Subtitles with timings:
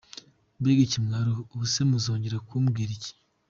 [0.59, 3.11] Mbega ikimwaroo, Ubu se muzongera kubwiriza iki?.